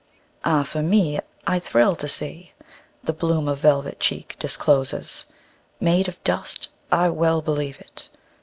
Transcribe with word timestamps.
Ah, 0.43 0.63
for 0.63 0.81
me, 0.81 1.19
I 1.45 1.59
thrill 1.59 1.95
to 1.97 2.07
seeThe 2.07 3.15
bloom 3.15 3.47
a 3.47 3.53
velvet 3.55 3.99
cheek 3.99 4.35
discloses, 4.39 5.27
Made 5.79 6.07
of 6.07 6.19
dust—I 6.23 7.09
well 7.09 7.43
believe 7.43 7.79
it! 7.79 8.09